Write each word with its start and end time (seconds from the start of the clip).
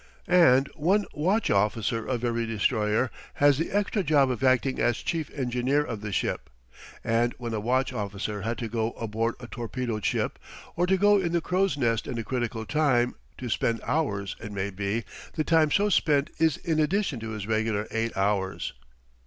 And 0.25 0.67
one 0.75 1.05
watch 1.13 1.51
officer 1.51 2.03
of 2.07 2.25
every 2.25 2.47
destroyer 2.47 3.11
has 3.35 3.59
the 3.59 3.69
extra 3.69 4.01
job 4.01 4.31
of 4.31 4.43
acting 4.43 4.79
as 4.79 4.97
chief 4.97 5.29
engineer 5.29 5.83
of 5.83 6.01
the 6.01 6.11
ship; 6.11 6.49
and 7.03 7.35
when 7.37 7.53
a 7.53 7.59
watch 7.59 7.93
officer 7.93 8.41
had 8.41 8.57
to 8.57 8.67
go 8.67 8.93
aboard 8.93 9.35
a 9.39 9.45
torpedoed 9.45 10.03
ship, 10.03 10.39
or 10.75 10.87
to 10.87 10.97
go 10.97 11.19
in 11.19 11.33
the 11.33 11.39
crow's 11.41 11.77
nest 11.77 12.07
in 12.07 12.17
a 12.17 12.23
critical 12.23 12.65
time, 12.65 13.13
to 13.37 13.47
spend 13.47 13.79
hours, 13.85 14.35
it 14.39 14.51
may 14.51 14.71
be, 14.71 15.03
the 15.33 15.43
time 15.43 15.69
so 15.69 15.87
spent 15.87 16.31
is 16.39 16.57
in 16.57 16.79
addition 16.79 17.19
to 17.19 17.29
his 17.33 17.45
regular 17.45 17.87
eight 17.91 18.17
hours. 18.17 18.73